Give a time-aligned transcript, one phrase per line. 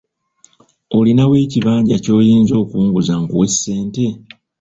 [0.99, 4.05] Olinawo ekibanja ky'oyinza okunguza nkuwe ssente?